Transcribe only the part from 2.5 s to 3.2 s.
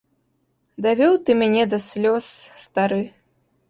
стары.